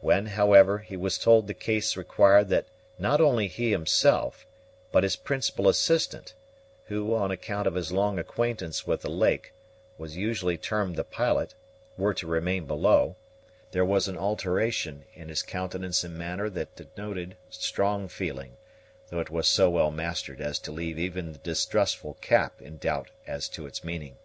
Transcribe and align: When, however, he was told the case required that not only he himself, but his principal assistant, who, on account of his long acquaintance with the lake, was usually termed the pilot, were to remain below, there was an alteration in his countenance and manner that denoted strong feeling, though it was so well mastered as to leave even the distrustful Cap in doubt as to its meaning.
When, 0.00 0.24
however, 0.24 0.78
he 0.78 0.96
was 0.96 1.18
told 1.18 1.46
the 1.46 1.52
case 1.52 1.94
required 1.94 2.48
that 2.48 2.64
not 2.98 3.20
only 3.20 3.46
he 3.46 3.72
himself, 3.72 4.46
but 4.90 5.02
his 5.02 5.16
principal 5.16 5.68
assistant, 5.68 6.32
who, 6.86 7.14
on 7.14 7.30
account 7.30 7.66
of 7.66 7.74
his 7.74 7.92
long 7.92 8.18
acquaintance 8.18 8.86
with 8.86 9.02
the 9.02 9.10
lake, 9.10 9.52
was 9.98 10.16
usually 10.16 10.56
termed 10.56 10.96
the 10.96 11.04
pilot, 11.04 11.54
were 11.98 12.14
to 12.14 12.26
remain 12.26 12.64
below, 12.64 13.16
there 13.72 13.84
was 13.84 14.08
an 14.08 14.16
alteration 14.16 15.04
in 15.12 15.28
his 15.28 15.42
countenance 15.42 16.04
and 16.04 16.16
manner 16.16 16.48
that 16.48 16.74
denoted 16.76 17.36
strong 17.50 18.08
feeling, 18.08 18.56
though 19.10 19.20
it 19.20 19.28
was 19.28 19.46
so 19.46 19.68
well 19.68 19.90
mastered 19.90 20.40
as 20.40 20.58
to 20.60 20.72
leave 20.72 20.98
even 20.98 21.32
the 21.32 21.38
distrustful 21.38 22.14
Cap 22.22 22.62
in 22.62 22.78
doubt 22.78 23.10
as 23.26 23.46
to 23.50 23.66
its 23.66 23.84
meaning. 23.84 24.16